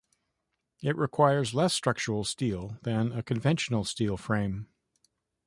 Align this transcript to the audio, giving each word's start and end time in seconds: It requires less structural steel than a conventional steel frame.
It 0.81 0.97
requires 0.97 1.53
less 1.53 1.75
structural 1.75 2.23
steel 2.23 2.79
than 2.81 3.11
a 3.11 3.21
conventional 3.21 3.83
steel 3.83 4.17
frame. 4.17 4.65